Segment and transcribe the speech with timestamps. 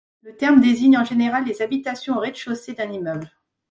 [0.23, 3.29] Le terme désigne en général les habitations au rez-de-chaussée d'un immeuble.